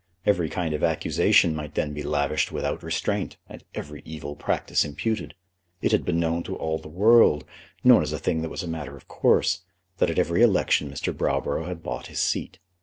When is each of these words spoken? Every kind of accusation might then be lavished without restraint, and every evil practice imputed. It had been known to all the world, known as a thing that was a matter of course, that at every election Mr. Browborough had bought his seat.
Every 0.25 0.49
kind 0.49 0.73
of 0.73 0.83
accusation 0.83 1.53
might 1.55 1.75
then 1.75 1.93
be 1.93 2.01
lavished 2.01 2.51
without 2.51 2.81
restraint, 2.81 3.37
and 3.47 3.63
every 3.75 4.01
evil 4.03 4.35
practice 4.35 4.83
imputed. 4.83 5.35
It 5.79 5.91
had 5.91 6.05
been 6.05 6.19
known 6.19 6.41
to 6.45 6.55
all 6.55 6.79
the 6.79 6.87
world, 6.87 7.45
known 7.83 8.01
as 8.01 8.11
a 8.11 8.17
thing 8.17 8.41
that 8.41 8.49
was 8.49 8.63
a 8.63 8.67
matter 8.67 8.97
of 8.97 9.07
course, 9.07 9.61
that 9.99 10.09
at 10.09 10.17
every 10.17 10.41
election 10.41 10.89
Mr. 10.89 11.13
Browborough 11.15 11.67
had 11.67 11.83
bought 11.83 12.07
his 12.07 12.17
seat. 12.19 12.57